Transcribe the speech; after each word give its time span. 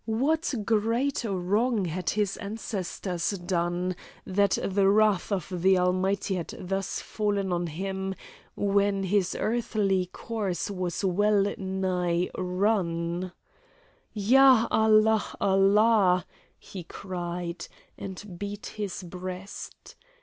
What 0.05 0.55
great 0.65 1.23
wrong 1.25 1.85
had 1.85 2.09
his 2.09 2.35
ancestors 2.37 3.37
done, 3.37 3.95
that 4.25 4.57
the 4.63 4.89
wrath 4.89 5.31
of 5.31 5.53
the 5.61 5.77
Almighty 5.77 6.33
had 6.33 6.55
thus 6.59 6.99
fallen 6.99 7.53
on 7.53 7.67
him, 7.67 8.15
when 8.55 9.03
his 9.03 9.37
earthly 9.39 10.07
course 10.07 10.71
was 10.71 11.05
well 11.05 11.53
nigh 11.55 12.31
run? 12.35 13.31
"Ya! 14.11 14.67
Allah! 14.71 15.23
Allah!" 15.39 16.25
he 16.57 16.83
cried, 16.83 17.67
and 17.95 18.39
beat 18.39 18.65
his 18.77 19.03
breast. 19.03 19.95